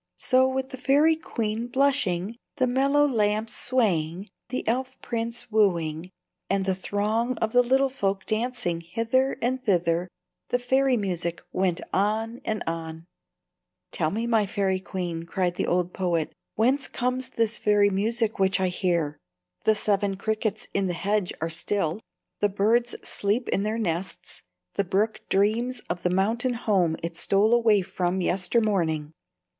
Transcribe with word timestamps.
So, 0.17 0.49
with 0.49 0.69
the 0.69 0.77
fairy 0.77 1.15
queen 1.15 1.67
blushing, 1.67 2.35
the 2.55 2.65
mellow 2.65 3.07
lamps 3.07 3.53
swaying, 3.55 4.29
the 4.49 4.67
elf 4.67 4.99
prince 5.03 5.51
wooing, 5.51 6.09
and 6.49 6.65
the 6.65 6.73
throng 6.73 7.37
of 7.37 7.53
little 7.53 7.87
folk 7.87 8.25
dancing 8.25 8.81
hither 8.81 9.37
and 9.43 9.63
thither, 9.63 10.07
the 10.49 10.57
fairy 10.57 10.97
music 10.97 11.43
went 11.51 11.81
on 11.93 12.41
and 12.43 12.63
on: 12.65 13.05
[Illustration: 13.05 13.05
Musical 13.43 13.51
notation] 13.51 13.91
"Tell 13.91 14.09
me, 14.11 14.25
my 14.27 14.45
fairy 14.47 14.79
queen," 14.79 15.25
cried 15.27 15.53
the 15.53 15.67
old 15.67 15.93
poet, 15.93 16.33
"whence 16.55 16.87
comes 16.87 17.29
this 17.29 17.59
fairy 17.59 17.91
music 17.91 18.39
which 18.39 18.59
I 18.59 18.69
hear? 18.69 19.19
The 19.65 19.75
Seven 19.75 20.15
Crickets 20.17 20.67
in 20.73 20.87
the 20.87 20.95
hedge 20.95 21.31
are 21.39 21.49
still, 21.51 21.99
the 22.39 22.49
birds 22.49 22.95
sleep 23.07 23.47
in 23.49 23.61
their 23.61 23.77
nests, 23.77 24.41
the 24.73 24.83
brook 24.83 25.21
dreams 25.29 25.79
of 25.91 26.01
the 26.01 26.09
mountain 26.09 26.53
home 26.55 26.97
it 27.03 27.15
stole 27.15 27.53
away 27.53 27.83
from 27.83 28.19
yester 28.19 28.61
morning. 28.61 29.11